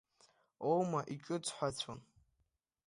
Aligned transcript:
Оума 0.69 1.01
иҿыҵҳәацәон. 1.13 1.99